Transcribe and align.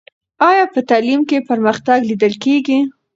آیا 0.49 0.65
په 0.73 0.79
تعلیم 0.89 1.21
کې 1.29 1.45
پرمختګ 1.49 1.99
لیدل 2.09 2.33
کېږي؟ 2.43 2.79